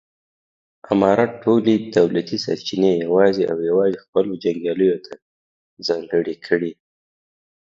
[0.91, 5.13] امارت ټولې دولتي سرچینې یوازې او یوازې خپلو جنګیالیو ته
[5.87, 6.71] ځانګړې کړې.